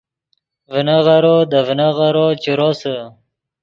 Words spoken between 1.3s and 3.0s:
دے ڤینغیرو چے روسے